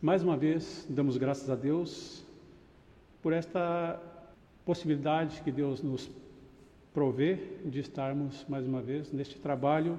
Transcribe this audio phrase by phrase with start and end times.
[0.00, 2.24] Mais uma vez, damos graças a Deus
[3.20, 4.00] por esta
[4.64, 6.08] possibilidade que Deus nos
[6.94, 9.98] provê de estarmos mais uma vez neste trabalho,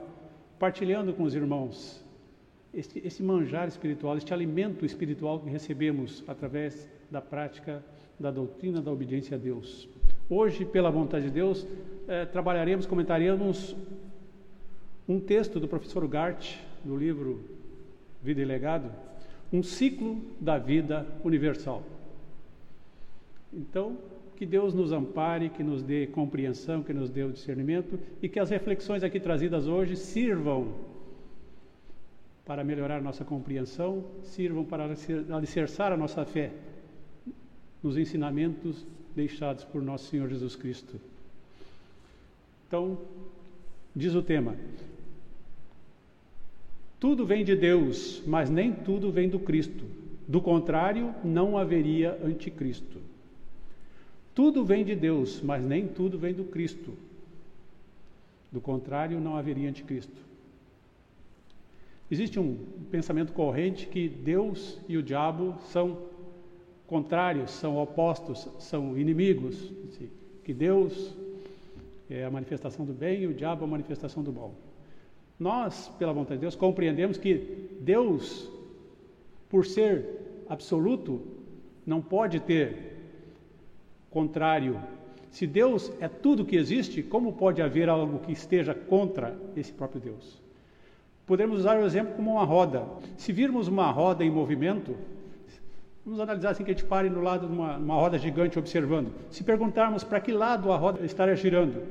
[0.58, 2.02] partilhando com os irmãos
[2.74, 7.84] este, esse manjar espiritual, este alimento espiritual que recebemos através da prática
[8.18, 9.90] da doutrina da obediência a Deus.
[10.30, 11.68] Hoje, pela vontade de Deus,
[12.08, 13.76] eh, trabalharemos, comentaremos
[15.10, 17.44] um texto do professor Gart, do livro
[18.24, 19.09] Vida e Legado,
[19.52, 21.84] um ciclo da vida universal.
[23.52, 23.98] Então,
[24.36, 28.40] que Deus nos ampare, que nos dê compreensão, que nos dê o discernimento e que
[28.40, 30.74] as reflexões aqui trazidas hoje sirvam
[32.46, 34.88] para melhorar nossa compreensão, sirvam para
[35.36, 36.52] alicerçar a nossa fé
[37.84, 38.86] nos ensinamentos
[39.16, 41.00] deixados por nosso Senhor Jesus Cristo.
[42.68, 42.98] Então,
[43.96, 44.56] diz o tema:
[47.00, 49.86] tudo vem de Deus, mas nem tudo vem do Cristo.
[50.28, 53.00] Do contrário, não haveria anticristo.
[54.36, 56.94] Tudo vem de Deus, mas nem tudo vem do Cristo.
[58.52, 60.30] Do contrário, não haveria anticristo.
[62.12, 62.58] Existe um
[62.92, 65.98] pensamento corrente que Deus e o diabo são
[66.86, 69.72] contrários, são opostos, são inimigos.
[70.44, 71.16] Que Deus
[72.10, 74.54] é a manifestação do bem e o diabo é a manifestação do mal.
[75.40, 78.52] Nós, pela vontade de Deus, compreendemos que Deus,
[79.48, 81.22] por ser absoluto,
[81.86, 82.98] não pode ter
[84.10, 84.82] contrário.
[85.32, 90.02] Se Deus é tudo que existe, como pode haver algo que esteja contra esse próprio
[90.02, 90.42] Deus?
[91.26, 92.86] Podemos usar o exemplo como uma roda.
[93.16, 94.96] Se virmos uma roda em movimento,
[96.04, 99.14] vamos analisar assim que a gente pare no lado de uma, uma roda gigante observando.
[99.30, 101.84] Se perguntarmos para que lado a roda estaria girando,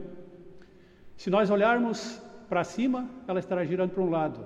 [1.16, 4.41] se nós olharmos para cima, ela estará girando para um lado.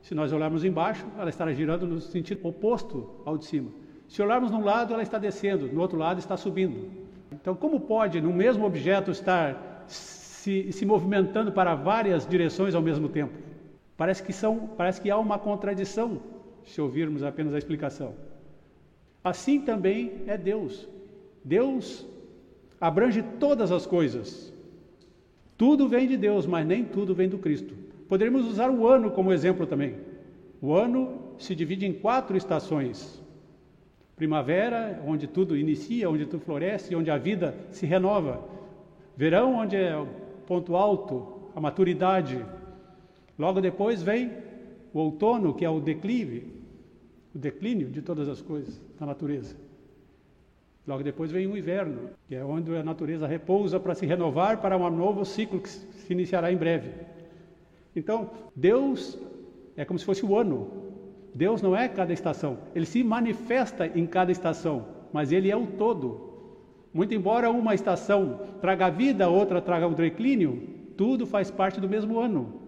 [0.00, 3.70] Se nós olharmos embaixo, ela estará girando no sentido oposto ao de cima.
[4.08, 6.90] Se olharmos num lado, ela está descendo, no outro lado está subindo.
[7.32, 13.08] Então, como pode no mesmo objeto estar se, se movimentando para várias direções ao mesmo
[13.08, 13.34] tempo?
[13.96, 16.20] Parece que, são, parece que há uma contradição
[16.64, 18.14] se ouvirmos apenas a explicação.
[19.24, 20.88] Assim também é Deus.
[21.44, 22.06] Deus
[22.80, 24.52] abrange todas as coisas.
[25.56, 27.74] Tudo vem de Deus, mas nem tudo vem do Cristo.
[28.08, 29.94] Poderíamos usar o ano como exemplo também.
[30.60, 33.22] O ano se divide em quatro estações:
[34.14, 38.44] primavera, onde tudo inicia, onde tudo floresce, onde a vida se renova.
[39.16, 40.06] Verão, onde é o
[40.46, 42.44] ponto alto, a maturidade.
[43.38, 44.30] Logo depois vem
[44.92, 46.52] o outono, que é o declive,
[47.34, 49.56] o declínio de todas as coisas da natureza.
[50.86, 54.76] Logo depois vem o inverno, que é onde a natureza repousa para se renovar para
[54.76, 56.90] um novo ciclo que se iniciará em breve.
[57.94, 59.18] Então, Deus
[59.76, 60.70] é como se fosse o ano.
[61.34, 65.66] Deus não é cada estação, ele se manifesta em cada estação, mas ele é o
[65.66, 66.32] todo.
[66.94, 70.62] Muito embora uma estação traga vida, outra traga o declínio,
[70.96, 72.62] tudo faz parte do mesmo ano.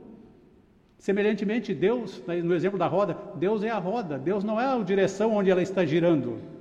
[0.98, 5.34] Semelhantemente, Deus, no exemplo da roda, Deus é a roda, Deus não é a direção
[5.34, 6.57] onde ela está girando.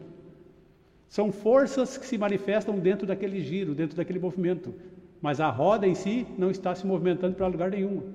[1.08, 4.74] São forças que se manifestam dentro daquele giro, dentro daquele movimento.
[5.22, 8.14] Mas a roda em si não está se movimentando para lugar nenhum.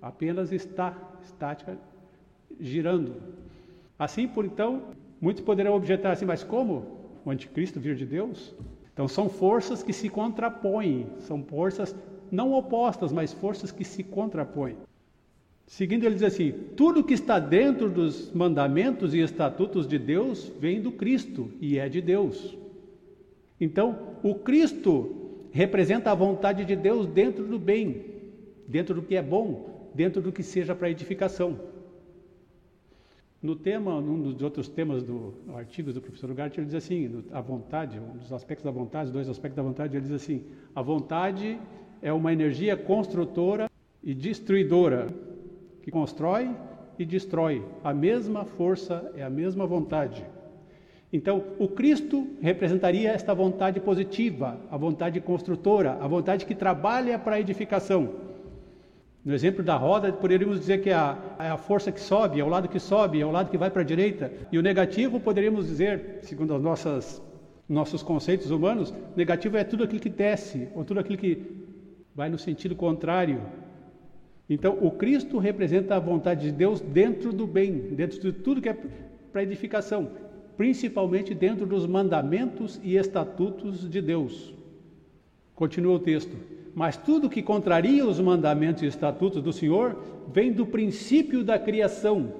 [0.00, 1.76] Apenas está estática,
[2.58, 3.16] girando.
[3.98, 4.84] Assim, por então,
[5.20, 6.86] muitos poderão objetar assim, mas como
[7.24, 8.54] o anticristo vir de Deus?
[8.92, 11.94] Então são forças que se contrapõem, são forças
[12.30, 14.76] não opostas, mas forças que se contrapõem.
[15.70, 20.82] Seguindo, ele diz assim: tudo que está dentro dos mandamentos e estatutos de Deus vem
[20.82, 22.58] do Cristo e é de Deus.
[23.60, 28.04] Então, o Cristo representa a vontade de Deus dentro do bem,
[28.66, 31.60] dentro do que é bom, dentro do que seja para edificação.
[33.40, 37.40] No tema, num dos outros temas do artigo do professor Gart, ele diz assim: a
[37.40, 41.60] vontade, um dos aspectos da vontade, dois aspectos da vontade, ele diz assim: a vontade
[42.02, 43.70] é uma energia construtora
[44.02, 45.29] e destruidora
[45.82, 46.50] que constrói
[46.98, 47.64] e destrói.
[47.82, 50.24] A mesma força é a mesma vontade.
[51.12, 57.36] Então, o Cristo representaria esta vontade positiva, a vontade construtora, a vontade que trabalha para
[57.36, 58.10] a edificação.
[59.24, 62.44] No exemplo da roda, poderíamos dizer que é a, é a força que sobe, é
[62.44, 64.32] o lado que sobe, é o lado que vai para a direita.
[64.52, 67.20] E o negativo, poderíamos dizer, segundo os nossas,
[67.68, 71.42] nossos conceitos humanos, negativo é tudo aquilo que desce, ou tudo aquilo que
[72.14, 73.40] vai no sentido contrário
[74.52, 78.68] então, o Cristo representa a vontade de Deus dentro do bem, dentro de tudo que
[78.68, 78.76] é
[79.30, 80.10] para edificação,
[80.56, 84.52] principalmente dentro dos mandamentos e estatutos de Deus.
[85.54, 86.36] Continua o texto.
[86.74, 89.96] Mas tudo que contraria os mandamentos e estatutos do Senhor
[90.32, 92.32] vem do princípio da criação,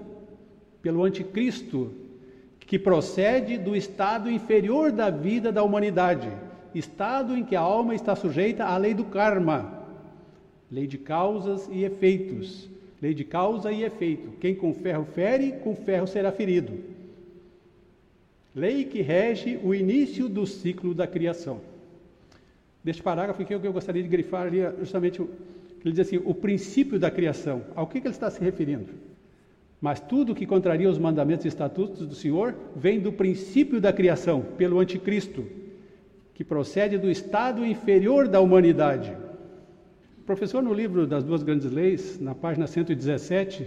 [0.83, 1.93] pelo anticristo,
[2.59, 6.29] que procede do estado inferior da vida da humanidade,
[6.75, 9.80] estado em que a alma está sujeita à lei do karma,
[10.71, 12.69] lei de causas e efeitos.
[13.03, 14.31] Lei de causa e efeito.
[14.41, 16.73] Quem com ferro fere, com ferro será ferido.
[18.55, 21.61] Lei que rege o início do ciclo da criação.
[22.85, 26.99] Deste parágrafo que eu gostaria de grifar ali é justamente, ele diz assim, o princípio
[26.99, 27.63] da criação.
[27.75, 28.89] Ao que ele está se referindo?
[29.81, 34.43] Mas tudo que contraria os mandamentos e estatutos do Senhor vem do princípio da criação,
[34.59, 35.47] pelo anticristo,
[36.35, 39.17] que procede do estado inferior da humanidade.
[40.31, 43.67] Professor, no livro das duas grandes leis, na página 117,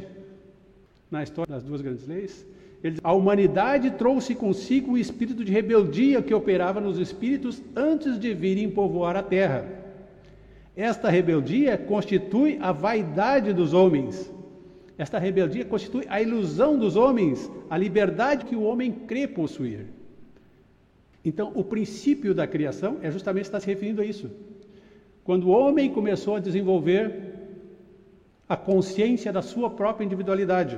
[1.11, 2.47] na história das duas grandes leis,
[2.81, 8.17] ele diz, a humanidade trouxe consigo o espírito de rebeldia que operava nos espíritos antes
[8.17, 9.67] de virem povoar a terra.
[10.73, 14.31] Esta rebeldia constitui a vaidade dos homens,
[14.97, 19.87] esta rebeldia constitui a ilusão dos homens, a liberdade que o homem crê possuir.
[21.25, 24.31] Então, o princípio da criação é justamente está se referindo a isso.
[25.23, 27.33] Quando o homem começou a desenvolver
[28.47, 30.77] a consciência da sua própria individualidade.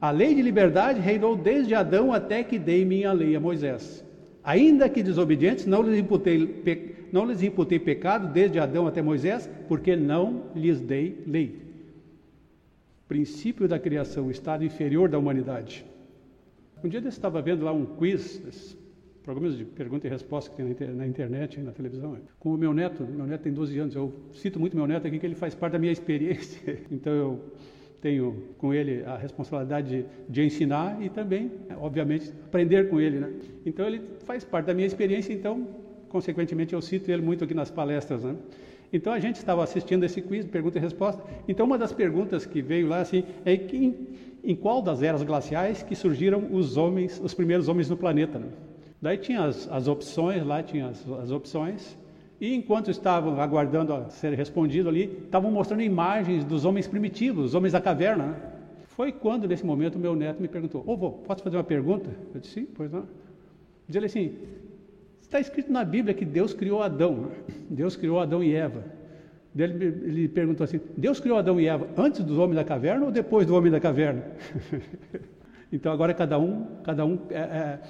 [0.00, 4.04] A lei de liberdade reinou desde Adão até que dei minha lei a Moisés.
[4.42, 9.94] Ainda que desobedientes, não lhes imputei, não lhes imputei pecado desde Adão até Moisés, porque
[9.94, 11.68] não lhes dei lei
[13.08, 15.84] princípio da criação, estado inferior da humanidade.
[16.84, 18.76] Um dia eu estava vendo lá um quiz,
[19.28, 23.04] programas de pergunta e resposta que tem na internet, na televisão, com o meu neto,
[23.04, 25.74] meu neto tem 12 anos, eu cito muito meu neto aqui que ele faz parte
[25.74, 27.40] da minha experiência, então eu
[28.00, 33.30] tenho com ele a responsabilidade de, de, ensinar e também, obviamente, aprender com ele, né?
[33.66, 35.68] Então ele faz parte da minha experiência, então,
[36.08, 38.34] consequentemente, eu cito ele muito aqui nas palestras, né?
[38.90, 41.22] Então a gente estava assistindo esse quiz, pergunta e resposta.
[41.46, 44.08] Então uma das perguntas que veio lá assim é que em,
[44.42, 48.38] em qual das eras glaciais que surgiram os homens, os primeiros homens no planeta?
[48.38, 48.48] Né?
[49.00, 51.96] Daí tinha as, as, opções lá, tinha as, as, opções.
[52.40, 57.54] E enquanto estavam aguardando a ser respondido ali, estavam mostrando imagens dos homens primitivos, os
[57.54, 58.26] homens da caverna.
[58.26, 58.36] Né?
[58.88, 62.10] Foi quando, nesse momento, meu neto me perguntou: Ô, vô, posso fazer uma pergunta?
[62.34, 63.06] Eu disse: Sim, pois não.
[63.86, 64.34] Diz ele assim:
[65.20, 67.30] Está escrito na Bíblia que Deus criou Adão.
[67.70, 68.82] Deus criou Adão e Eva.
[69.56, 73.12] Ele, ele perguntou assim: Deus criou Adão e Eva antes dos homens da caverna ou
[73.12, 74.24] depois do homem da caverna?
[75.72, 77.80] então agora cada um, cada um é, é,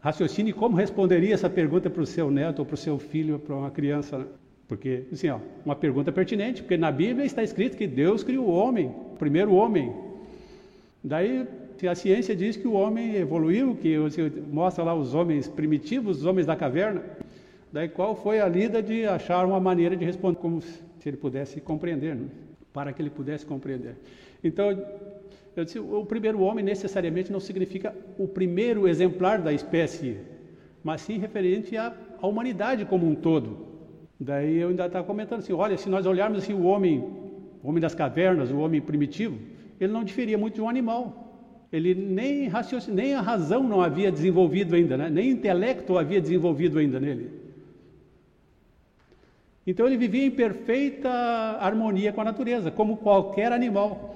[0.00, 3.54] raciocine como responderia essa pergunta para o seu neto ou para o seu filho, para
[3.54, 4.18] uma criança.
[4.18, 4.26] Né?
[4.66, 8.50] Porque, assim, ó, uma pergunta pertinente, porque na Bíblia está escrito que Deus criou o
[8.50, 9.92] homem, o primeiro homem.
[11.02, 11.46] Daí
[11.88, 13.96] a ciência diz que o homem evoluiu, que
[14.50, 17.02] mostra lá os homens primitivos, os homens da caverna.
[17.72, 21.60] Daí qual foi a lida de achar uma maneira de responder como se ele pudesse
[21.60, 22.26] compreender, né?
[22.72, 23.96] para que ele pudesse compreender.
[24.42, 24.76] Então,
[25.60, 30.18] eu disse, o primeiro homem necessariamente não significa o primeiro exemplar da espécie,
[30.82, 33.66] mas sim referente à, à humanidade como um todo.
[34.20, 36.98] Daí eu ainda estava comentando assim, olha, se nós olharmos assim o homem,
[37.62, 39.38] o homem das cavernas, o homem primitivo,
[39.80, 41.28] ele não diferia muito de um animal.
[41.72, 42.50] Ele nem,
[42.88, 45.10] nem a razão não havia desenvolvido ainda, né?
[45.10, 47.30] nem intelecto havia desenvolvido ainda nele.
[49.66, 51.10] Então ele vivia em perfeita
[51.60, 54.14] harmonia com a natureza, como qualquer animal.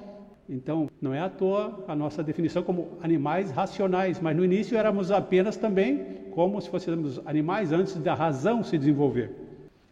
[0.52, 5.10] Então, não é à toa a nossa definição como animais racionais, mas no início éramos
[5.10, 9.30] apenas também como se fôssemos animais antes da razão se desenvolver.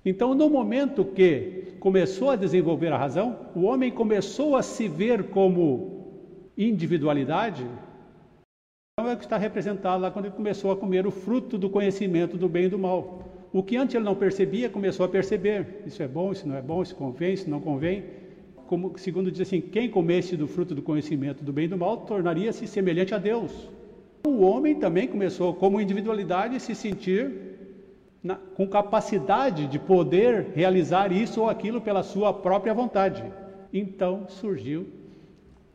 [0.04, 5.30] Então, no momento que começou a desenvolver a razão, o homem começou a se ver
[5.30, 7.66] como individualidade,
[8.99, 12.37] é o que está representado lá quando ele começou a comer o fruto do conhecimento
[12.37, 13.49] do bem e do mal.
[13.50, 15.82] O que antes ele não percebia, começou a perceber.
[15.87, 18.04] Isso é bom, isso não é bom, isso convém, isso não convém.
[18.70, 21.96] Como, segundo diz assim, quem comesse do fruto do conhecimento do bem e do mal,
[21.96, 23.68] tornaria-se semelhante a Deus.
[24.24, 27.32] O homem também começou, como individualidade, a se sentir
[28.22, 33.24] na, com capacidade de poder realizar isso ou aquilo pela sua própria vontade.
[33.72, 34.86] Então surgiu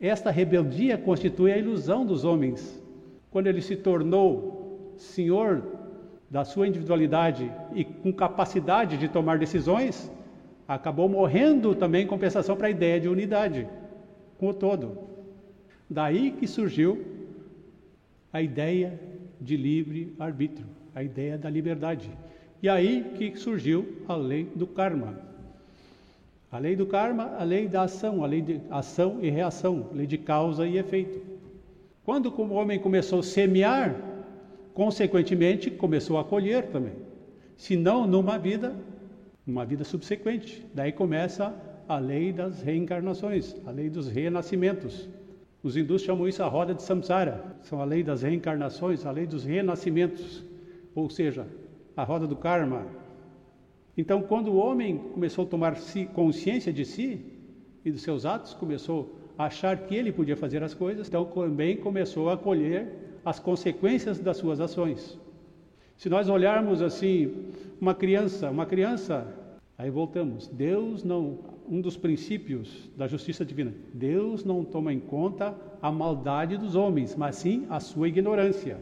[0.00, 2.82] esta rebeldia constitui a ilusão dos homens.
[3.30, 5.62] Quando ele se tornou senhor
[6.30, 10.10] da sua individualidade e com capacidade de tomar decisões,
[10.66, 13.68] acabou morrendo também em compensação para a ideia de unidade
[14.38, 14.98] com o todo.
[15.88, 17.04] Daí que surgiu
[18.32, 18.98] a ideia
[19.40, 22.10] de livre arbítrio, a ideia da liberdade.
[22.62, 25.18] E aí que surgiu a lei do karma.
[26.50, 30.06] A lei do karma, a lei da ação, a lei de ação e reação, lei
[30.06, 31.20] de causa e efeito.
[32.04, 33.94] Quando o homem começou a semear,
[34.72, 36.92] consequentemente começou a colher também.
[37.56, 38.74] Se não numa vida,
[39.46, 40.66] numa vida subsequente.
[40.74, 41.54] Daí começa
[41.88, 45.08] a lei das reencarnações, a lei dos renascimentos.
[45.62, 49.26] Os hindus chamam isso a roda de samsara, são a lei das reencarnações, a lei
[49.26, 50.44] dos renascimentos,
[50.94, 51.46] ou seja,
[51.96, 52.86] a roda do karma.
[53.96, 55.76] Então, quando o homem começou a tomar
[56.12, 57.24] consciência de si
[57.84, 61.76] e dos seus atos, começou a achar que ele podia fazer as coisas, então também
[61.76, 65.18] começou a colher as consequências das suas ações.
[65.96, 67.50] Se nós olharmos assim,
[67.80, 69.26] uma criança, uma criança,
[69.76, 75.54] aí voltamos, Deus não, um dos princípios da justiça divina, Deus não toma em conta
[75.80, 78.78] a maldade dos homens, mas sim a sua ignorância.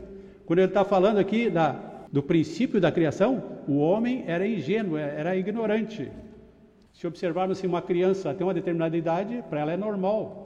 [0.47, 1.73] Quando ele está falando aqui da,
[2.13, 6.11] do princípio da criação, o homem era ingênuo, era ignorante.
[6.93, 10.45] Se observarmos assim, uma criança até uma determinada idade, para ela é normal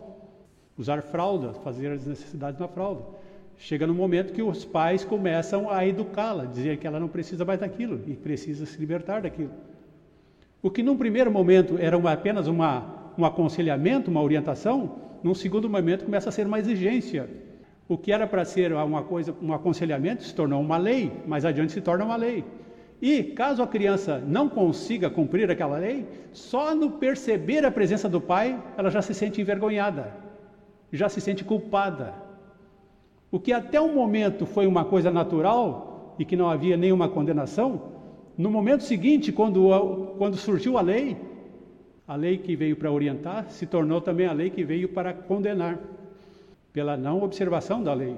[0.78, 3.04] usar fralda, fazer as necessidades na fralda.
[3.58, 7.58] Chega no momento que os pais começam a educá-la, dizer que ela não precisa mais
[7.58, 9.50] daquilo e precisa se libertar daquilo.
[10.62, 15.68] O que num primeiro momento era uma, apenas uma, um aconselhamento, uma orientação, num segundo
[15.68, 17.28] momento começa a ser uma exigência.
[17.88, 21.72] O que era para ser uma coisa, um aconselhamento, se tornou uma lei, mais adiante
[21.72, 22.44] se torna uma lei.
[23.02, 28.20] E caso a criança não consiga cumprir aquela lei, só no perceber a presença do
[28.20, 30.12] pai, ela já se sente envergonhada,
[30.92, 32.27] já se sente culpada.
[33.30, 37.80] O que até o momento foi uma coisa natural e que não havia nenhuma condenação,
[38.36, 41.16] no momento seguinte, quando, quando surgiu a lei,
[42.06, 45.78] a lei que veio para orientar se tornou também a lei que veio para condenar,
[46.72, 48.16] pela não observação da lei.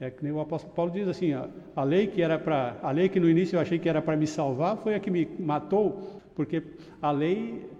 [0.00, 2.90] É que nem o apóstolo Paulo diz assim: a, a lei que era para, a
[2.90, 5.28] lei que no início eu achei que era para me salvar, foi a que me
[5.38, 6.62] matou, porque
[7.00, 7.70] a lei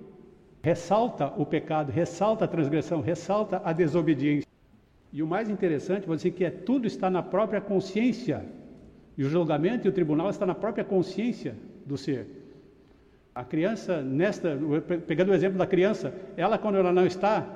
[0.63, 4.52] ressalta o pecado, ressalta a transgressão, ressalta a desobediência.
[5.13, 8.45] E o mais interessante, vou dizer que é tudo está na própria consciência.
[9.17, 11.55] E o julgamento e o tribunal está na própria consciência
[11.85, 12.27] do ser.
[13.35, 14.59] A criança, nesta,
[15.07, 17.47] pegando o exemplo da criança, ela quando ela não está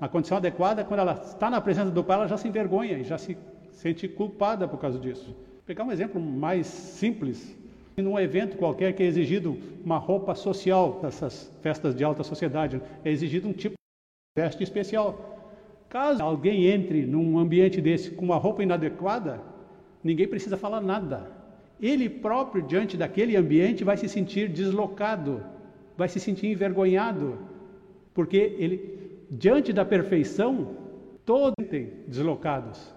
[0.00, 3.04] na condição adequada, quando ela está na presença do pai, ela já se envergonha e
[3.04, 3.36] já se
[3.72, 5.26] sente culpada por causa disso.
[5.26, 7.56] Vou pegar um exemplo mais simples.
[7.96, 13.10] Num evento qualquer que é exigido uma roupa social, dessas festas de alta sociedade, é
[13.10, 15.33] exigido um tipo de veste especial.
[15.88, 19.40] Caso alguém entre num ambiente desse com uma roupa inadequada,
[20.02, 21.30] ninguém precisa falar nada.
[21.80, 25.42] Ele próprio, diante daquele ambiente, vai se sentir deslocado,
[25.96, 27.38] vai se sentir envergonhado,
[28.12, 30.68] porque ele, diante da perfeição,
[31.24, 32.94] todos tem deslocados.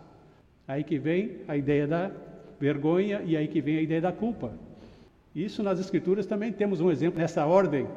[0.67, 2.11] Aí que vem a ideia da
[2.59, 4.53] vergonha e aí que vem a ideia da culpa.
[5.35, 7.87] Isso nas Escrituras também temos um exemplo nessa ordem,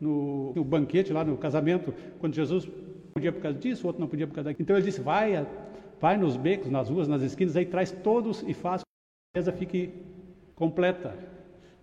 [0.00, 2.68] no, no banquete lá no casamento, quando Jesus
[3.16, 4.64] podia por causa disso, o outro não podia por causa daquilo.
[4.64, 5.46] Então ele disse: vai,
[5.98, 9.52] vai nos becos, nas ruas, nas esquinas, aí traz todos e faz que a mesa
[9.52, 9.90] fique
[10.54, 11.14] completa.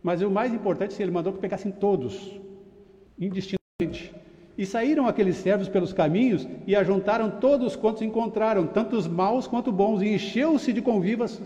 [0.04, 2.40] Mas o mais importante, ele mandou que pegassem todos,
[3.20, 4.14] indistintamente.
[4.56, 9.72] E saíram aqueles servos pelos caminhos e ajuntaram todos quantos encontraram, tanto os maus quanto
[9.72, 11.42] bons, e encheu-se de convivas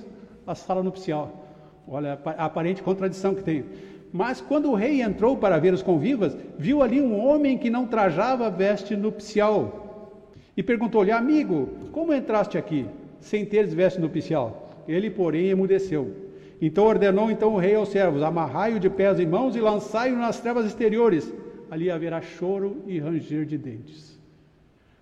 [0.46, 1.46] a sala nupcial.
[1.88, 3.64] Olha a aparente contradição que tem.
[4.12, 7.86] Mas quando o rei entrou para ver os convivas, viu ali um homem que não
[7.86, 10.14] trajava veste nupcial.
[10.56, 12.86] E perguntou-lhe, amigo, como entraste aqui,
[13.20, 14.70] sem teres veste nupcial?
[14.88, 16.28] Ele, porém, emudeceu.
[16.62, 20.40] Então ordenou então o rei aos servos: amarrai-o de pés e mãos e lançai-o nas
[20.40, 21.32] trevas exteriores.
[21.70, 24.18] Ali haverá choro e ranger de dentes.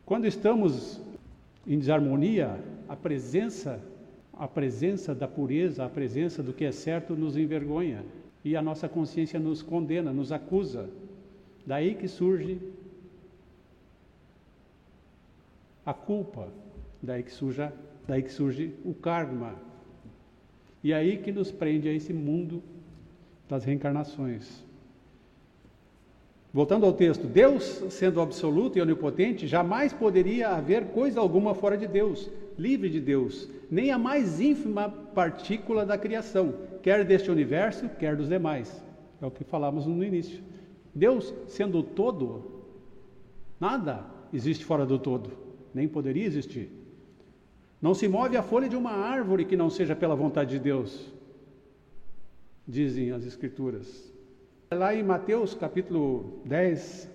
[0.03, 0.99] Quando estamos
[1.65, 2.59] em desarmonia,
[2.89, 3.79] a presença,
[4.33, 8.03] a presença da pureza, a presença do que é certo nos envergonha
[8.45, 10.87] e a nossa consciência nos condena, nos acusa.
[11.65, 12.59] Daí que surge
[15.83, 16.49] a culpa,
[17.01, 17.67] daí que surge,
[18.07, 19.55] daí que surge o karma.
[20.83, 22.61] E aí que nos prende a esse mundo
[23.49, 24.63] das reencarnações.
[26.53, 31.87] Voltando ao texto, Deus, sendo absoluto e onipotente, jamais poderia haver coisa alguma fora de
[31.87, 36.53] Deus, livre de Deus, nem a mais ínfima partícula da criação
[36.85, 38.83] quer deste universo, quer dos demais.
[39.19, 40.43] É o que falamos no início.
[40.93, 42.63] Deus, sendo todo,
[43.59, 45.31] nada existe fora do todo,
[45.73, 46.69] nem poderia existir.
[47.81, 51.11] Não se move a folha de uma árvore que não seja pela vontade de Deus,
[52.67, 54.13] dizem as Escrituras.
[54.71, 57.09] Lá em Mateus capítulo 10,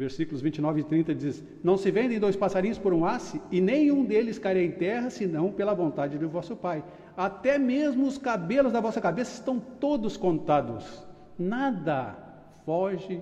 [0.00, 4.04] versículos 29 e 30 diz: Não se vendem dois passarinhos por um asse, e nenhum
[4.04, 6.82] deles cairá em terra, senão pela vontade do vosso Pai
[7.20, 11.06] até mesmo os cabelos da vossa cabeça estão todos contados.
[11.38, 12.16] Nada
[12.64, 13.20] foge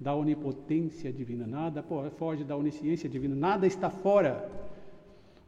[0.00, 1.84] da onipotência divina, nada
[2.16, 4.50] foge da onisciência divina, nada está fora.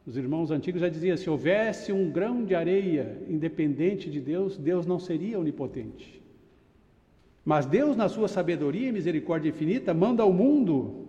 [0.05, 4.85] Os irmãos antigos já diziam: se houvesse um grão de areia independente de Deus, Deus
[4.85, 6.20] não seria onipotente.
[7.43, 11.07] Mas Deus, na sua sabedoria e misericórdia infinita, manda ao mundo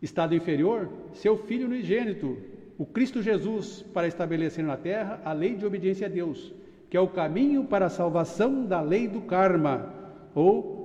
[0.00, 2.36] estado inferior, seu Filho unigênito,
[2.78, 6.54] o Cristo Jesus, para estabelecer na terra a lei de obediência a Deus,
[6.88, 9.94] que é o caminho para a salvação da lei do karma,
[10.34, 10.80] ou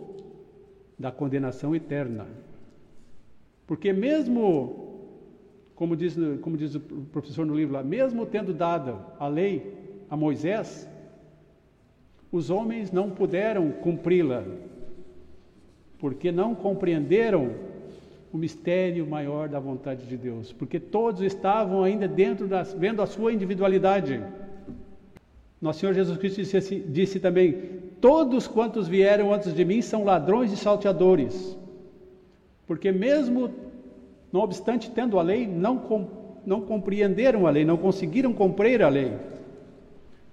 [0.97, 2.27] da condenação eterna.
[3.67, 5.05] Porque mesmo,
[5.75, 6.79] como diz, como diz o
[7.11, 9.73] professor no livro lá, mesmo tendo dado a lei
[10.09, 10.87] a Moisés,
[12.31, 14.43] os homens não puderam cumpri-la,
[15.97, 17.51] porque não compreenderam
[18.31, 23.05] o mistério maior da vontade de Deus, porque todos estavam ainda dentro das, vendo a
[23.05, 24.21] sua individualidade.
[25.61, 27.53] Nosso Senhor Jesus Cristo disse, assim, disse também:
[28.01, 31.57] Todos quantos vieram antes de mim são ladrões e salteadores,
[32.67, 33.49] porque mesmo
[34.33, 36.09] não obstante tendo a lei, não,
[36.45, 39.13] não compreenderam a lei, não conseguiram cumprir a lei,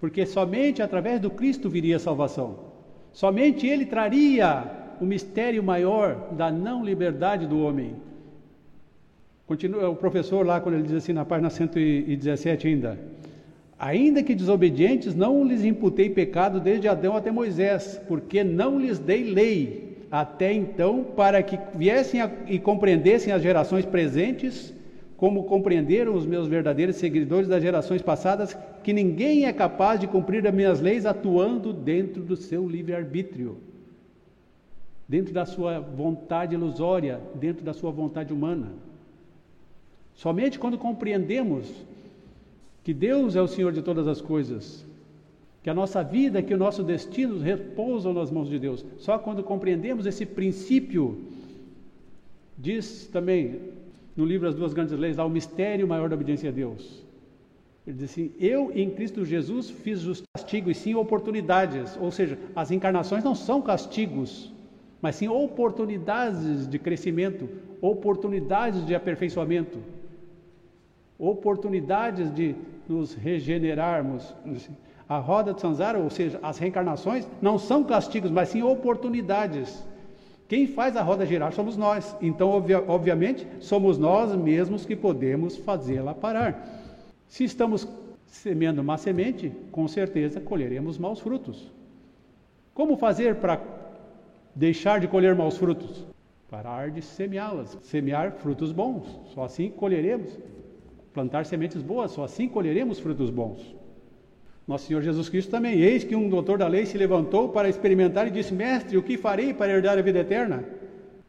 [0.03, 2.59] porque somente através do Cristo viria a salvação,
[3.13, 4.65] somente Ele traria
[5.01, 7.95] o mistério maior da não liberdade do homem.
[9.47, 12.99] Continua o professor lá quando ele diz assim na página 117 ainda.
[13.79, 19.23] Ainda que desobedientes, não lhes imputei pecado desde Adão até Moisés, porque não lhes dei
[19.23, 24.75] lei até então, para que viessem a, e compreendessem as gerações presentes,
[25.23, 30.45] como compreenderam os meus verdadeiros seguidores das gerações passadas, que ninguém é capaz de cumprir
[30.45, 33.57] as minhas leis atuando dentro do seu livre-arbítrio
[35.09, 38.73] dentro da sua vontade ilusória, dentro da sua vontade humana.
[40.13, 41.71] Somente quando compreendemos
[42.83, 44.85] que Deus é o Senhor de todas as coisas,
[45.63, 48.85] que a nossa vida, que o nosso destino repousam nas mãos de Deus.
[48.99, 51.21] Só quando compreendemos esse princípio,
[52.59, 53.61] diz também
[54.17, 57.05] no livro As Duas Grandes Leis, lá o mistério maior da obediência a Deus.
[57.87, 62.39] Ele diz assim: Eu em Cristo Jesus fiz os castigos e sim oportunidades, ou seja,
[62.55, 64.53] as encarnações não são castigos,
[65.01, 67.49] mas sim oportunidades de crescimento,
[67.81, 69.79] oportunidades de aperfeiçoamento,
[71.19, 72.55] oportunidades de
[72.89, 74.35] nos regenerarmos.
[75.09, 79.85] A roda de Sanzara, ou seja, as reencarnações, não são castigos, mas sim oportunidades.
[80.53, 82.15] Quem faz a roda girar somos nós.
[82.21, 82.51] Então,
[82.87, 86.69] obviamente, somos nós mesmos que podemos fazê-la parar.
[87.27, 87.89] Se estamos
[88.27, 91.73] semeando má semente, com certeza colheremos maus frutos.
[92.75, 93.63] Como fazer para
[94.55, 96.05] deixar de colher maus frutos?
[96.51, 100.39] Parar de semeá-las, semear frutos bons, só assim colheremos.
[101.15, 103.75] Plantar sementes boas, só assim colheremos frutos bons.
[104.73, 108.27] Nosso Senhor Jesus Cristo também, eis que um doutor da lei se levantou para experimentar
[108.27, 110.65] e disse: Mestre, o que farei para herdar a vida eterna?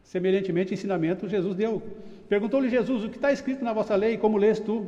[0.02, 1.82] Semelhantemente, ensinamento Jesus deu.
[2.26, 4.16] Perguntou-lhe Jesus: O que está escrito na vossa lei?
[4.16, 4.86] Como lês tu?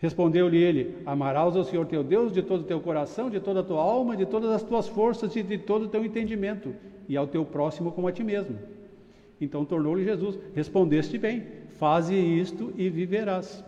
[0.00, 3.64] Respondeu-lhe ele: Amarás ao Senhor teu Deus de todo o teu coração, de toda a
[3.64, 6.74] tua alma, de todas as tuas forças e de todo o teu entendimento,
[7.08, 8.58] e ao teu próximo como a ti mesmo.
[9.40, 11.42] Então tornou-lhe Jesus: Respondeste bem,
[11.78, 13.64] faze isto e viverás.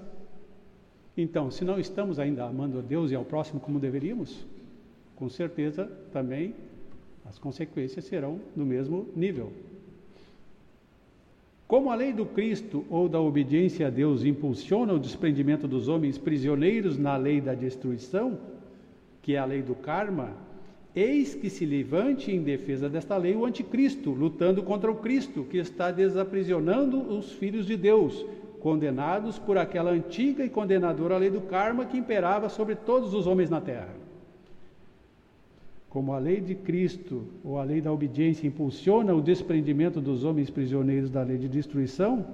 [1.21, 4.47] Então, se não estamos ainda amando a Deus e ao próximo como deveríamos,
[5.15, 6.55] com certeza também
[7.27, 9.53] as consequências serão do mesmo nível.
[11.69, 16.17] Como a lei do Cristo ou da obediência a Deus impulsiona o desprendimento dos homens
[16.17, 18.39] prisioneiros na lei da destruição,
[19.21, 20.33] que é a lei do karma,
[20.97, 25.59] eis que se levante em defesa desta lei o anticristo, lutando contra o Cristo, que
[25.59, 28.25] está desaprisionando os filhos de Deus,
[28.61, 33.51] condenados por aquela antiga e condenadora lei do karma que imperava sobre todos os homens
[33.51, 33.95] na terra.
[35.89, 40.49] Como a lei de Cristo ou a lei da obediência impulsiona o desprendimento dos homens
[40.49, 42.25] prisioneiros da lei de destruição,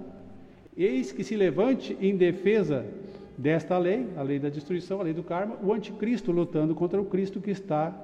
[0.77, 2.85] eis que se levante em defesa
[3.39, 7.05] desta lei, a lei da destruição, a lei do karma, o anticristo lutando contra o
[7.07, 7.95] Cristo que está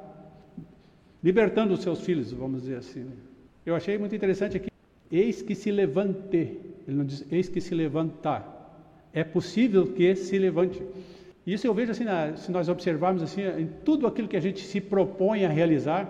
[1.22, 3.00] libertando os seus filhos, vamos dizer assim.
[3.00, 3.12] Né?
[3.64, 4.70] Eu achei muito interessante aqui,
[5.10, 8.60] eis que se levante, ele não diz eis que se levantar.
[9.12, 10.82] É possível que se levante.
[11.46, 12.04] Isso eu vejo assim,
[12.36, 16.08] se nós observarmos assim, em tudo aquilo que a gente se propõe a realizar,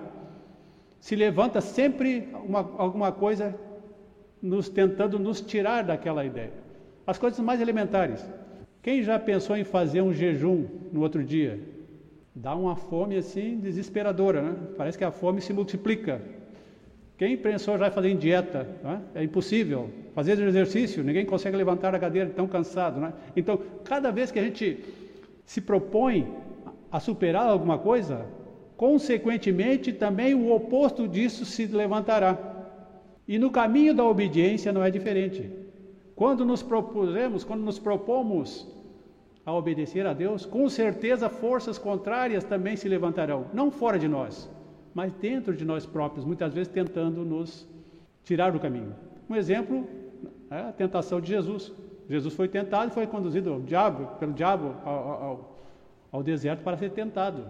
[1.01, 3.55] se levanta sempre uma, alguma coisa
[4.41, 6.53] nos tentando nos tirar daquela ideia.
[7.07, 8.25] As coisas mais elementares.
[8.83, 11.61] Quem já pensou em fazer um jejum no outro dia?
[12.35, 14.57] Dá uma fome assim desesperadora, né?
[14.77, 16.21] Parece que a fome se multiplica.
[17.17, 18.67] Quem pensou já em fazer dieta?
[18.83, 19.03] Né?
[19.15, 19.91] É impossível.
[20.15, 23.13] Fazer exercício, ninguém consegue levantar a cadeira tão cansado, né?
[23.35, 24.85] Então, cada vez que a gente
[25.45, 26.31] se propõe
[26.91, 28.27] a superar alguma coisa,
[28.77, 32.39] consequentemente também o oposto disso se levantará.
[33.27, 35.51] E no caminho da obediência não é diferente.
[36.15, 38.69] Quando nos propusemos, quando nos propomos
[39.47, 44.49] a obedecer a Deus, com certeza forças contrárias também se levantarão, não fora de nós,
[44.95, 47.67] mas dentro de nós próprios, muitas vezes tentando nos
[48.23, 48.95] tirar do caminho.
[49.29, 49.89] Um exemplo,
[50.53, 51.73] É a tentação de Jesus.
[52.11, 55.59] Jesus foi tentado e foi conduzido diabo, pelo diabo ao, ao,
[56.13, 57.43] ao deserto para ser tentado.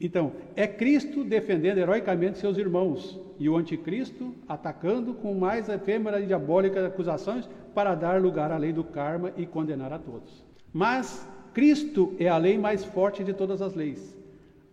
[0.00, 6.26] Então, é Cristo defendendo heroicamente seus irmãos e o anticristo atacando com mais efêmeras e
[6.26, 10.44] diabólicas acusações para dar lugar à lei do karma e condenar a todos.
[10.72, 14.16] Mas Cristo é a lei mais forte de todas as leis.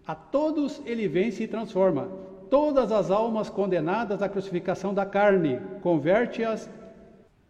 [0.06, 2.08] A todos ele vence e transforma.
[2.50, 6.70] Todas as almas condenadas à crucificação da carne, converte-as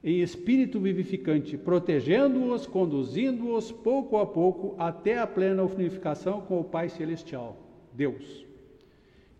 [0.03, 6.89] em espírito vivificante, protegendo-os, conduzindo-os pouco a pouco até a plena unificação com o Pai
[6.89, 7.55] Celestial,
[7.93, 8.45] Deus.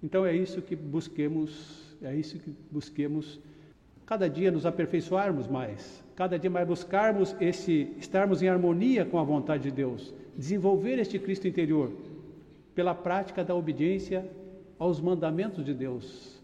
[0.03, 3.39] Então é isso que busquemos, é isso que busquemos
[4.05, 9.23] cada dia nos aperfeiçoarmos mais, cada dia mais buscarmos esse estarmos em harmonia com a
[9.23, 11.91] vontade de Deus, desenvolver este Cristo interior
[12.75, 14.29] pela prática da obediência
[14.77, 16.39] aos mandamentos de Deus.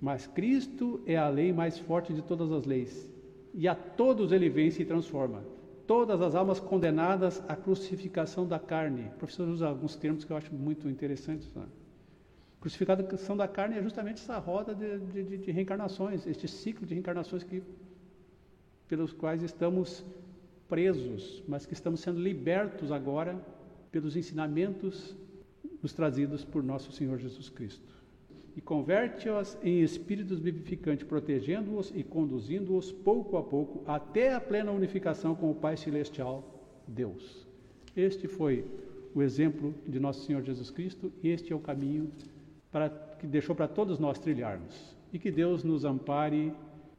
[0.00, 3.17] Mas Cristo é a lei mais forte de todas as leis
[3.58, 5.42] e a todos ele vence e transforma.
[5.84, 9.10] Todas as almas condenadas à crucificação da carne.
[9.16, 11.52] O professor usa alguns termos que eu acho muito interessantes.
[11.52, 11.64] Né?
[12.60, 17.42] Crucificação da carne é justamente essa roda de, de, de reencarnações, este ciclo de reencarnações
[17.42, 17.60] que,
[18.86, 20.04] pelos quais estamos
[20.68, 23.44] presos, mas que estamos sendo libertos agora
[23.90, 25.16] pelos ensinamentos
[25.82, 27.97] nos trazidos por nosso Senhor Jesus Cristo
[28.58, 35.32] e converte-os em espíritos vivificantes, protegendo-os e conduzindo-os pouco a pouco até a plena unificação
[35.32, 36.42] com o Pai Celestial,
[36.84, 37.46] Deus.
[37.94, 38.64] Este foi
[39.14, 42.10] o exemplo de nosso Senhor Jesus Cristo e este é o caminho
[42.72, 44.96] para, que deixou para todos nós trilharmos.
[45.12, 46.52] E que Deus nos ampare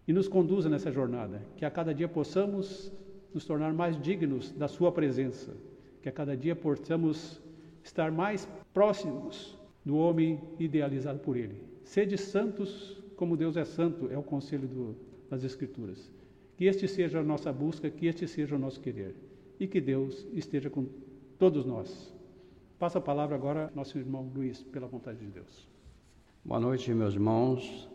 [0.08, 2.90] e nos conduza nessa jornada, que a cada dia possamos
[3.34, 5.54] nos tornar mais dignos da Sua presença,
[6.02, 7.42] que a cada dia possamos
[7.84, 11.62] estar mais próximos do homem idealizado por ele.
[11.84, 14.96] Sede santos como Deus é santo, é o conselho do,
[15.30, 16.12] das Escrituras.
[16.56, 19.16] Que este seja a nossa busca, que este seja o nosso querer.
[19.60, 20.86] E que Deus esteja com
[21.38, 22.14] todos nós.
[22.78, 25.68] Passa a palavra agora nosso irmão Luiz, pela vontade de Deus.
[26.46, 27.90] Boa noite, meus irmãos.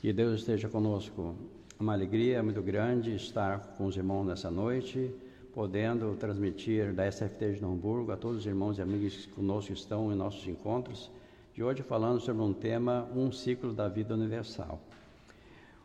[0.00, 1.34] Que Deus esteja conosco.
[1.78, 5.12] Uma alegria muito grande estar com os irmãos nessa noite
[5.56, 10.12] podendo transmitir da SFT de Hamburgo a todos os irmãos e amigos que conosco estão
[10.12, 11.10] em nossos encontros,
[11.54, 14.78] de hoje falando sobre um tema, um ciclo da vida universal.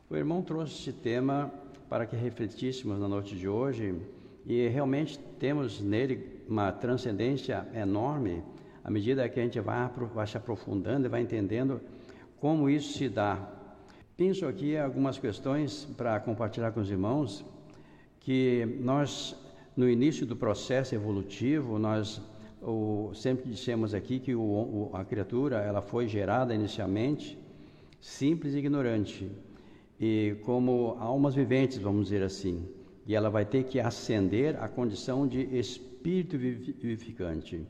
[0.10, 1.50] O irmão trouxe esse tema
[1.88, 3.96] para que refletíssemos na noite de hoje
[4.46, 8.44] e realmente temos nele uma transcendência enorme
[8.84, 11.80] à medida que a gente vai, vai se aprofundando e vai entendendo
[12.42, 13.40] como isso se dá.
[14.18, 17.46] Penso aqui algumas questões para compartilhar com os irmãos
[18.20, 19.41] que nós
[19.76, 22.22] no início do processo evolutivo, nós
[22.62, 27.38] o, sempre dissemos aqui que o, o, a criatura ela foi gerada inicialmente
[28.00, 29.32] simples e ignorante
[30.00, 32.68] e como almas viventes, vamos dizer assim,
[33.06, 37.64] e ela vai ter que ascender à condição de espírito vivificante.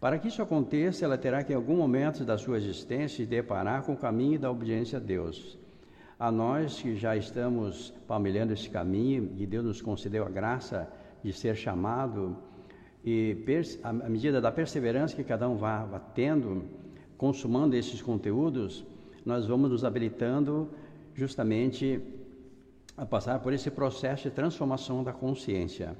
[0.00, 3.82] Para que isso aconteça, ela terá que, em algum momento da sua existência, se deparar
[3.82, 5.58] com o caminho da obediência a Deus.
[6.18, 10.90] A nós que já estamos palmilhando esse caminho e Deus nos concedeu a graça
[11.22, 12.36] de ser chamado
[13.04, 13.36] e
[13.82, 16.64] à medida da perseverança que cada um vá, vá tendo,
[17.16, 18.84] consumando esses conteúdos,
[19.24, 20.68] nós vamos nos habilitando
[21.14, 22.00] justamente
[22.96, 25.96] a passar por esse processo de transformação da consciência.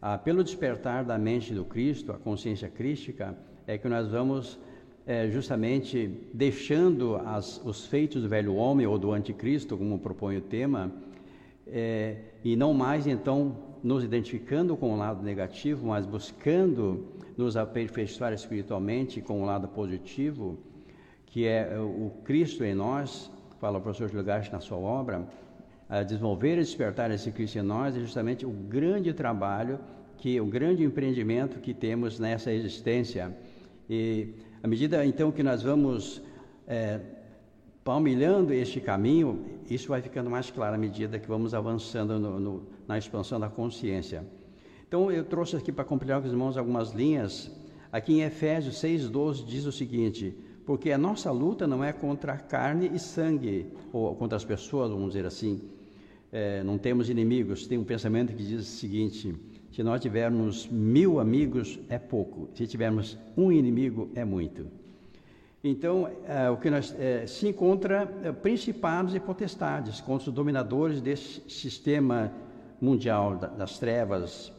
[0.00, 4.58] Ah, pelo despertar da mente do Cristo, a consciência crística, é que nós vamos
[5.06, 10.40] é, justamente deixando as, os feitos do velho homem ou do anticristo, como propõe o
[10.40, 10.90] tema,
[11.66, 18.32] é, e não mais então nos identificando com o lado negativo, mas buscando nos aperfeiçoar
[18.32, 20.58] espiritualmente com o lado positivo,
[21.26, 25.26] que é o Cristo em nós, fala o professor Gilgamesh na sua obra,
[25.88, 29.80] a desenvolver e despertar esse Cristo em nós é justamente o grande trabalho,
[30.18, 33.34] que o grande empreendimento que temos nessa existência.
[33.88, 36.22] E à medida então que nós vamos
[36.68, 37.00] é,
[37.82, 42.62] palmilhando este caminho, isso vai ficando mais claro à medida que vamos avançando no, no,
[42.90, 44.26] na expansão da consciência.
[44.88, 47.48] Então, eu trouxe aqui para compartilhar com os irmãos algumas linhas.
[47.92, 50.34] Aqui em Efésios 6,12 diz o seguinte:
[50.66, 55.12] Porque a nossa luta não é contra carne e sangue, ou contra as pessoas, vamos
[55.12, 55.60] dizer assim.
[56.32, 57.64] É, não temos inimigos.
[57.68, 59.36] Tem um pensamento que diz o seguinte:
[59.70, 62.48] se nós tivermos mil amigos, é pouco.
[62.54, 64.66] Se tivermos um inimigo, é muito.
[65.62, 71.00] Então, é, o que nós, é, se encontra é, principados e potestades contra os dominadores
[71.00, 72.32] desse sistema
[72.80, 74.52] mundial da, das trevas,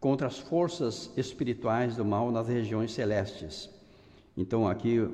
[0.00, 3.68] contra as forças espirituais do mal nas regiões celestes.
[4.36, 5.08] Então, aqui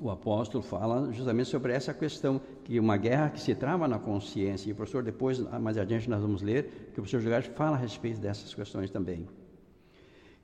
[0.00, 4.68] o apóstolo fala justamente sobre essa questão, que uma guerra que se trava na consciência,
[4.68, 7.78] e o professor depois, mais adiante nós vamos ler, que o professor Gilberto fala a
[7.78, 9.28] respeito dessas questões também.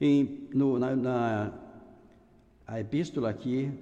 [0.00, 1.52] E no, na, na
[2.66, 3.72] a epístola aqui,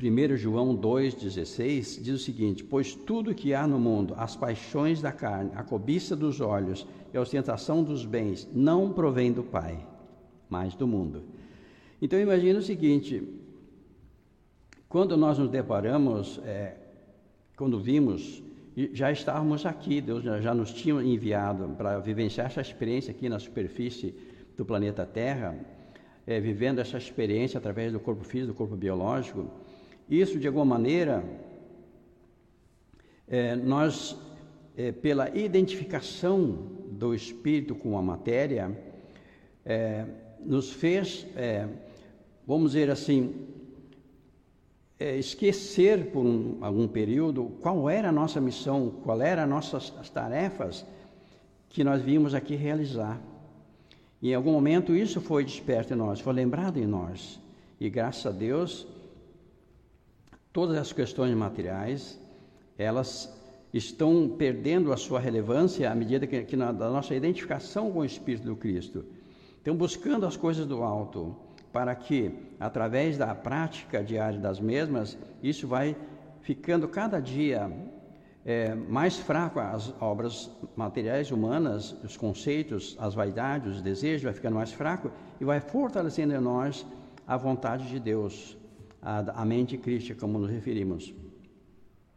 [0.00, 5.12] 1 João 2,16, diz o seguinte: Pois tudo que há no mundo, as paixões da
[5.12, 9.86] carne, a cobiça dos olhos e a ostentação dos bens, não provém do Pai,
[10.48, 11.22] mas do mundo.
[12.02, 13.22] Então imagine o seguinte:
[14.88, 16.76] quando nós nos deparamos, é,
[17.56, 18.42] quando vimos,
[18.92, 24.12] já estávamos aqui, Deus já, nos tinha enviado para vivenciar essa experiência aqui na superfície
[24.56, 25.56] do planeta Terra,
[26.26, 29.48] é, vivendo essa experiência através do corpo físico, do corpo biológico.
[30.08, 31.24] Isso, de alguma maneira,
[33.26, 34.16] é, nós,
[34.76, 36.58] é, pela identificação
[36.90, 38.70] do espírito com a matéria,
[39.64, 40.04] é,
[40.40, 41.66] nos fez, é,
[42.46, 43.34] vamos dizer assim,
[44.98, 50.10] é, esquecer por um, algum período qual era a nossa missão, qual eram as nossas
[50.10, 50.84] tarefas
[51.68, 53.20] que nós vimos aqui realizar.
[54.20, 57.40] E em algum momento isso foi desperto em nós, foi lembrado em nós.
[57.80, 58.86] E graças a Deus,
[60.54, 62.16] todas as questões materiais,
[62.78, 63.36] elas
[63.72, 68.04] estão perdendo a sua relevância à medida que, que na da nossa identificação com o
[68.04, 69.04] Espírito do Cristo.
[69.56, 71.34] Estão buscando as coisas do alto,
[71.72, 75.96] para que, através da prática diária das mesmas, isso vai
[76.40, 77.68] ficando cada dia
[78.46, 84.54] é, mais fraco as obras materiais humanas, os conceitos, as vaidades, os desejos, vai ficando
[84.54, 86.86] mais fraco e vai fortalecendo em nós
[87.26, 88.56] a vontade de Deus,
[89.04, 91.12] a, a mente crística, como nos referimos.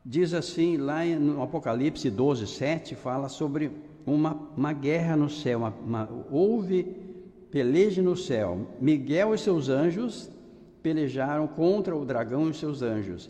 [0.06, 3.70] Diz assim, lá no Apocalipse 12, 7, fala sobre
[4.06, 6.96] uma, uma guerra no céu, uma, uma, houve
[7.52, 8.66] peleje no céu.
[8.80, 10.30] Miguel e seus anjos
[10.82, 13.30] pelejaram contra o dragão e seus anjos.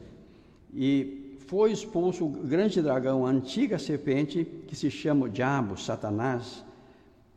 [0.72, 6.64] E foi expulso o grande dragão, a antiga serpente, que se chama o Diabo, Satanás,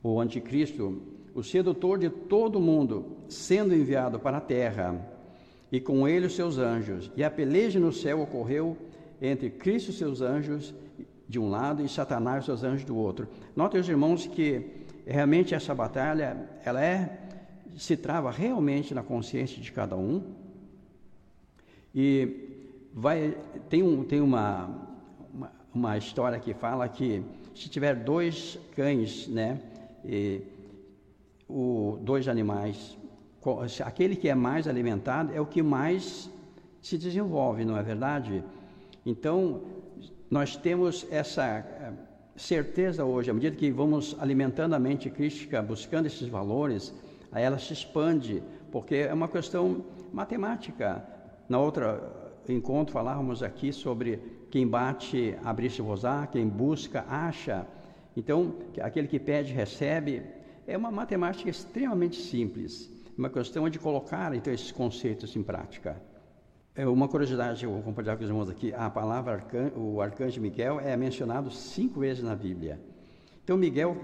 [0.02, 1.00] o Anticristo,
[1.34, 5.00] o sedutor de todo mundo, sendo enviado para a terra,
[5.70, 7.10] e com ele os seus anjos.
[7.16, 8.76] E a peleja no céu ocorreu
[9.20, 10.74] entre Cristo e seus anjos
[11.28, 13.28] de um lado e Satanás e seus anjos do outro.
[13.54, 14.64] Notem, os irmãos, que
[15.06, 17.18] realmente essa batalha, ela é,
[17.76, 20.22] se trava realmente na consciência de cada um.
[21.94, 22.48] E
[22.92, 23.36] vai,
[23.68, 24.70] tem, um, tem uma,
[25.32, 27.22] uma, uma história que fala que
[27.54, 29.60] se tiver dois cães, né,
[30.04, 30.40] e,
[31.48, 32.96] o, dois animais,
[33.84, 36.30] aquele que é mais alimentado é o que mais
[36.80, 38.44] se desenvolve, não é verdade?
[39.04, 39.62] Então,
[40.30, 41.64] nós temos essa
[42.36, 46.92] certeza hoje, à medida que vamos alimentando a mente crítica, buscando esses valores,
[47.32, 51.04] aí ela se expande, porque é uma questão matemática.
[51.48, 57.66] Na outra encontro falávamos aqui sobre quem bate, abre-se vosar, quem busca, acha.
[58.16, 60.22] Então, aquele que pede, recebe.
[60.66, 62.90] É uma matemática extremamente simples.
[63.20, 66.00] Uma questão de colocar, então, esses conceitos em prática.
[66.74, 68.72] É uma curiosidade, eu vou compartilhar com os irmãos aqui.
[68.72, 72.80] A palavra arcan, o arcanjo Miguel é mencionado cinco vezes na Bíblia.
[73.44, 73.94] Então, Miguel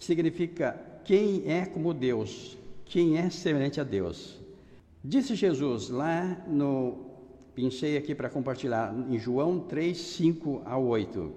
[0.00, 4.36] significa quem é como Deus, quem é semelhante a Deus.
[5.04, 7.06] Disse Jesus lá no.
[7.54, 11.32] Pensei aqui para compartilhar, em João 3, 5 a 8.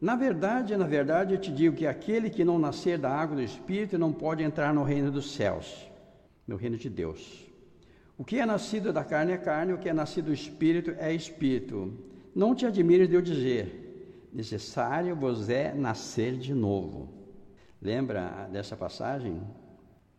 [0.00, 3.42] Na verdade, na verdade, eu te digo que aquele que não nascer da água do
[3.42, 5.86] Espírito não pode entrar no reino dos céus,
[6.46, 7.46] no reino de Deus.
[8.18, 11.12] O que é nascido da carne é carne, o que é nascido do espírito é
[11.12, 11.92] espírito.
[12.34, 17.08] Não te admires de eu dizer, necessário vos é nascer de novo.
[17.80, 19.40] Lembra dessa passagem?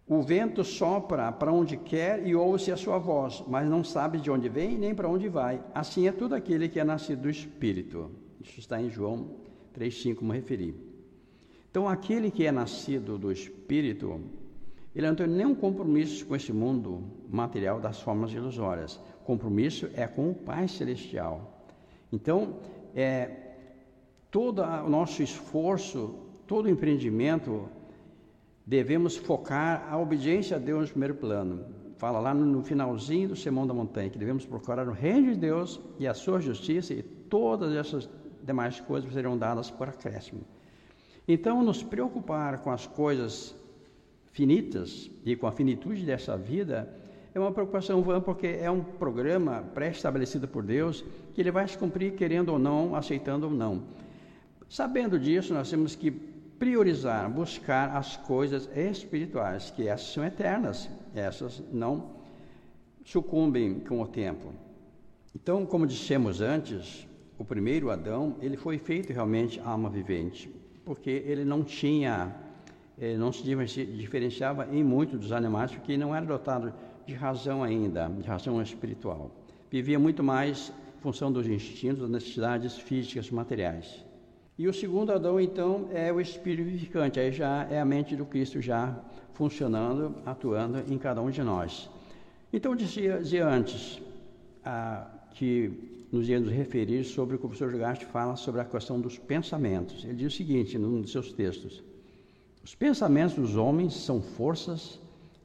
[0.08, 4.32] O vento sopra para onde quer e ouve a sua voz, mas não sabe de
[4.32, 5.62] onde vem nem para onde vai.
[5.74, 8.10] Assim é todo aquele que é nascido do Espírito.
[8.40, 9.32] Isso está em João
[9.78, 10.74] 3,5, como referi.
[11.70, 14.22] Então, aquele que é nascido do Espírito,
[14.98, 19.00] ele não tem nenhum compromisso com esse mundo material das formas ilusórias.
[19.24, 21.62] Compromisso é com o Pai Celestial.
[22.12, 22.56] Então,
[22.96, 23.30] é,
[24.32, 26.16] todo o nosso esforço,
[26.48, 27.70] todo o empreendimento,
[28.66, 31.64] devemos focar a obediência a Deus no primeiro plano.
[31.98, 35.80] Fala lá no finalzinho do Sermão da Montanha que devemos procurar o reino de Deus
[36.00, 38.10] e a sua justiça e todas essas
[38.44, 40.42] demais coisas serão dadas por acréscimo.
[41.28, 43.56] Então, nos preocupar com as coisas
[44.38, 46.88] finitas e com a finitude dessa vida,
[47.34, 51.76] é uma preocupação vã, porque é um programa pré-estabelecido por Deus que ele vai se
[51.76, 53.82] cumprir querendo ou não, aceitando ou não.
[54.70, 61.64] Sabendo disso, nós temos que priorizar, buscar as coisas espirituais, que essas são eternas, essas
[61.74, 62.12] não
[63.04, 64.54] sucumbem com o tempo.
[65.34, 67.08] Então, como dissemos antes,
[67.40, 70.48] o primeiro Adão, ele foi feito realmente alma vivente,
[70.86, 72.36] porque ele não tinha,
[72.98, 76.74] ele não se diferenciava em muito dos animais, porque não era dotado
[77.06, 79.32] de razão ainda, de razão espiritual.
[79.70, 84.04] Vivia muito mais em função dos instintos, das necessidades físicas, materiais.
[84.58, 88.26] E o segundo Adão, então, é o espírito vivificante, aí já é a mente do
[88.26, 89.00] Cristo já
[89.34, 91.88] funcionando, atuando em cada um de nós.
[92.52, 94.02] Então, dizia, dizia antes
[95.36, 99.00] que nos ia nos referir sobre o que o professor Gart fala sobre a questão
[99.00, 100.04] dos pensamentos.
[100.04, 101.84] Ele diz o seguinte, num de seus textos:
[102.68, 105.00] Os pensamentos dos homens são forças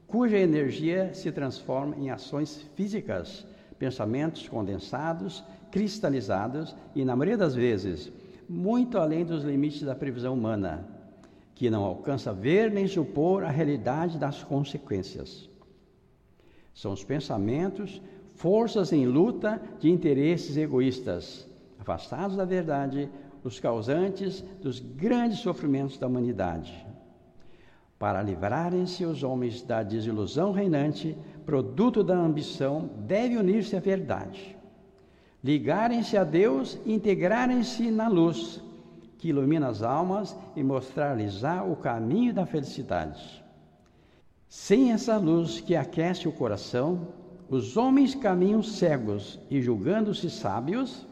[0.09, 3.47] cuja energia se transforma em ações físicas,
[3.79, 8.11] pensamentos condensados, cristalizados e, na maioria das vezes,
[8.49, 10.85] muito além dos limites da previsão humana,
[11.55, 15.49] que não alcança ver nem supor a realidade das consequências.
[16.75, 18.03] São os pensamentos,
[18.35, 23.09] forças em luta de interesses egoístas, afastados da verdade,
[23.45, 26.91] os causantes dos grandes sofrimentos da humanidade.
[28.03, 34.57] Para livrarem-se os homens da desilusão reinante, produto da ambição, deve unir-se à verdade.
[35.45, 38.61] Ligarem-se a Deus integrarem-se na luz,
[39.19, 43.41] que ilumina as almas e mostrar-lhes o caminho da felicidade.
[44.49, 47.07] Sem essa luz que aquece o coração,
[47.49, 51.07] os homens caminham cegos e, julgando-se sábios,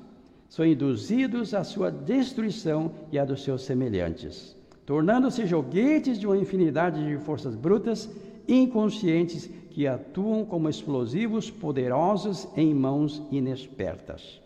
[0.49, 7.05] são induzidos à sua destruição e à dos seus semelhantes, tornando-se joguetes de uma infinidade
[7.05, 8.11] de forças brutas,
[8.49, 14.41] inconscientes, que atuam como explosivos poderosos em mãos inexpertas.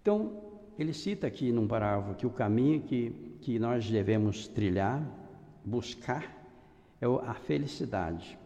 [0.00, 0.32] Então,
[0.78, 3.10] ele cita aqui num parágrafo que o caminho que,
[3.40, 5.02] que nós devemos trilhar,
[5.64, 6.44] buscar,
[7.00, 8.38] é a felicidade.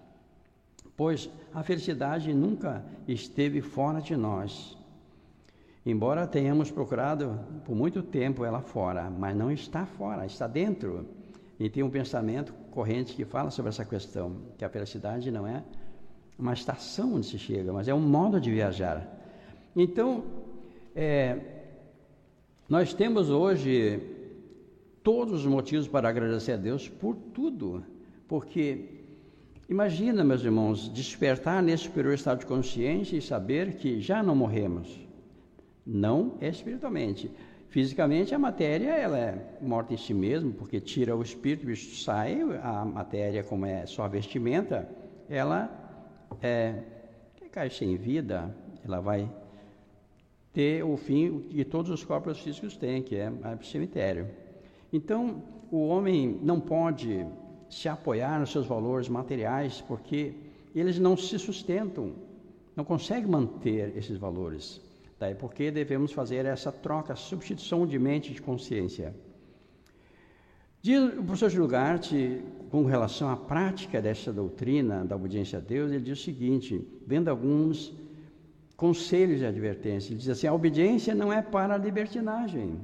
[0.97, 4.77] Pois a felicidade nunca esteve fora de nós.
[5.87, 11.07] Embora tenhamos procurado por muito tempo ela fora, mas não está fora, está dentro.
[11.59, 15.63] E tem um pensamento corrente que fala sobre essa questão, que a felicidade não é
[16.39, 19.07] uma estação onde se chega, mas é um modo de viajar.
[19.75, 20.25] Então,
[20.95, 21.37] é,
[22.69, 24.01] nós temos hoje
[25.03, 27.83] todos os motivos para agradecer a Deus por tudo.
[28.29, 28.85] Porque
[29.69, 35.01] imagina, meus irmãos, despertar nesse superior estado de consciência e saber que já não morremos.
[35.85, 37.31] Não espiritualmente.
[37.69, 42.03] Fisicamente, a matéria ela é morta em si mesma, porque tira o espírito, o espírito
[42.03, 44.89] sai, a matéria, como é só vestimenta,
[45.29, 45.71] ela
[46.41, 46.83] é,
[47.53, 49.31] cai sem vida, ela vai
[50.53, 54.29] ter o fim que todos os corpos físicos têm, que é o cemitério.
[54.91, 57.27] Então, o homem não pode
[57.69, 60.35] se apoiar nos seus valores materiais, porque
[60.75, 62.15] eles não se sustentam,
[62.75, 64.81] não conseguem manter esses valores.
[65.19, 69.15] Daí porque devemos fazer essa troca, substituição de mente de consciência.
[70.81, 72.13] Diz o professor Gilgart,
[72.71, 77.29] com relação à prática dessa doutrina da obediência a Deus, ele diz o seguinte, vendo
[77.29, 77.93] alguns
[78.77, 82.79] conselhos de advertência, ele diz assim, a obediência não é para a libertinagem,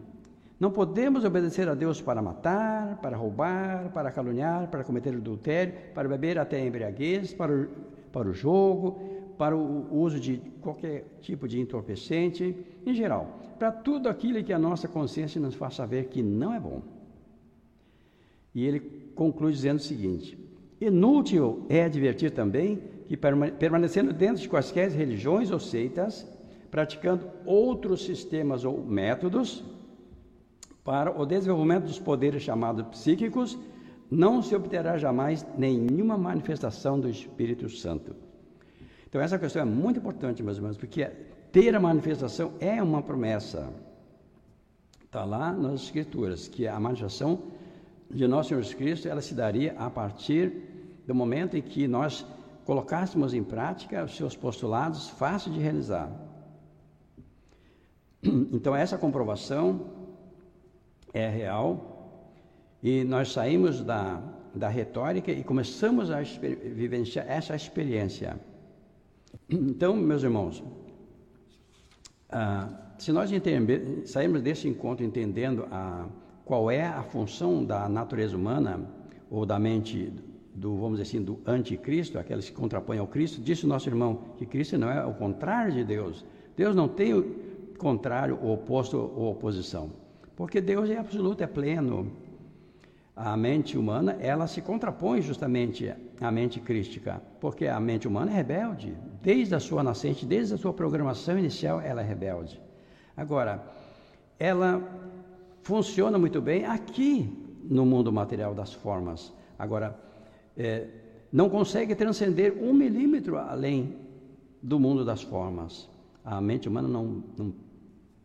[0.59, 6.09] não podemos obedecer a Deus para matar, para roubar, para caluniar, para cometer adultério, para
[6.09, 7.69] beber até embriaguez, para o,
[8.11, 14.09] para o jogo, para o uso de qualquer tipo de entorpecente, em geral, para tudo
[14.09, 16.83] aquilo que a nossa consciência nos faça saber que não é bom.
[18.55, 18.81] E ele
[19.15, 20.39] conclui dizendo o seguinte:
[20.81, 26.27] inútil é advertir também que, permanecendo dentro de quaisquer religiões ou seitas,
[26.71, 29.65] praticando outros sistemas ou métodos,
[30.85, 33.59] para o desenvolvimento dos poderes chamados psíquicos,
[34.11, 38.15] não se obterá jamais nenhuma manifestação do Espírito Santo.
[39.15, 41.05] Então, essa questão é muito importante, meus irmãos, porque
[41.53, 43.73] ter a manifestação é uma promessa.
[45.05, 47.41] Está lá nas Escrituras, que a manifestação
[48.11, 50.53] de nosso Senhor Jesus Cristo, ela se daria a partir
[51.07, 52.27] do momento em que nós
[52.65, 56.11] colocássemos em prática os seus postulados fáceis de realizar.
[58.53, 59.93] Então, essa comprovação
[61.13, 62.19] é real
[62.83, 64.21] e nós saímos da,
[64.53, 68.37] da retórica e começamos a vivenciar essa experiência.
[69.49, 70.63] Então, meus irmãos,
[72.31, 72.69] ah,
[72.99, 73.31] se nós
[74.07, 76.09] saímos desse encontro entendendo a,
[76.45, 78.81] qual é a função da natureza humana
[79.31, 80.13] ou da mente
[80.55, 84.21] do, vamos dizer assim, do anticristo, aqueles que contrapõem ao Cristo, disse o nosso irmão
[84.37, 86.25] que Cristo não é o contrário de Deus.
[86.57, 87.25] Deus não tem o
[87.77, 89.91] contrário, o oposto ou oposição.
[90.37, 92.11] Porque Deus é absoluto, é pleno.
[93.17, 97.21] A mente humana, ela se contrapõe justamente a mente crística?
[97.41, 98.97] Porque a mente humana é rebelde.
[99.23, 102.61] Desde a sua nascente, desde a sua programação inicial, ela é rebelde.
[103.17, 103.65] Agora,
[104.39, 104.83] ela
[105.63, 107.31] funciona muito bem aqui
[107.63, 109.33] no mundo material das formas.
[109.59, 109.99] Agora,
[110.57, 110.87] é,
[111.33, 113.97] não consegue transcender um milímetro além
[114.63, 115.89] do mundo das formas.
[116.25, 117.55] A mente humana não, não,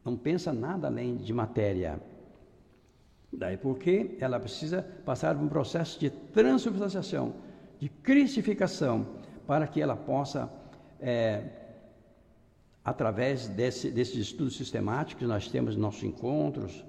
[0.06, 2.02] não pensa nada além de matéria.
[3.32, 7.34] Daí porque ela precisa passar por um processo de transubstanciação,
[7.80, 9.08] de cristificação,
[9.48, 10.52] para que ela possa,
[11.00, 11.44] é,
[12.84, 16.86] através desse, desses estudos sistemáticos que nós temos nos nossos encontros,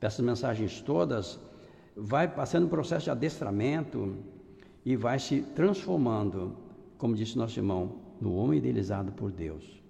[0.00, 1.38] dessas mensagens todas,
[1.96, 4.16] vai passando um processo de adestramento
[4.84, 6.56] e vai se transformando,
[6.98, 9.81] como disse nosso irmão, no homem idealizado por Deus.